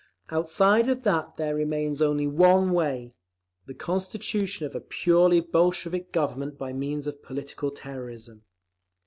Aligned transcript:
Outside 0.31 0.89
of 0.89 1.03
that, 1.03 1.37
there 1.37 1.53
remains 1.53 2.01
only 2.01 2.25
one 2.25 2.71
way: 2.71 3.13
the 3.67 3.75
constitution 3.75 4.65
of 4.65 4.73
a 4.73 4.79
purely 4.81 5.41
Bolshevik 5.41 6.11
Government 6.11 6.57
by 6.57 6.73
means 6.73 7.05
of 7.05 7.21
political 7.21 7.69
terrorism. 7.69 8.41